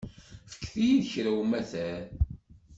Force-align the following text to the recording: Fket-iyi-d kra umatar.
Fket-iyi-d 0.53 1.05
kra 1.11 1.31
umatar. 1.41 2.03